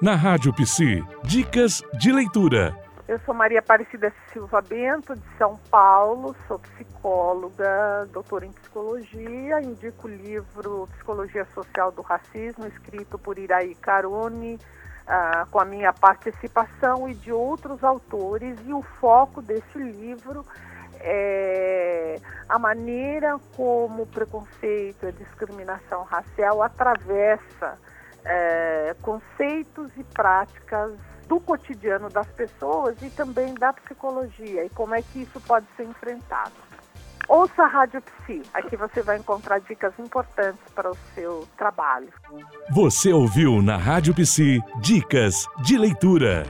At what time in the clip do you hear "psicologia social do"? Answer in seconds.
10.94-12.02